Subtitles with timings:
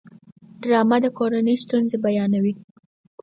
[0.61, 2.53] ډرامه د کورنۍ ستونزې بیانوي